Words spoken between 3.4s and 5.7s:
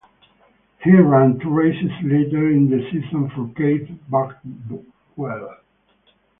Keith Barnwell.